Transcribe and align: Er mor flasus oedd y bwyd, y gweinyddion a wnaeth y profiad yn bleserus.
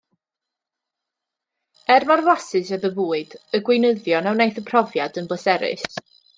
Er 1.97 2.07
mor 2.13 2.23
flasus 2.29 2.73
oedd 2.75 2.89
y 2.91 2.93
bwyd, 2.97 3.37
y 3.59 3.63
gweinyddion 3.69 4.33
a 4.33 4.37
wnaeth 4.39 4.61
y 4.65 4.67
profiad 4.73 5.23
yn 5.25 5.33
bleserus. 5.35 5.89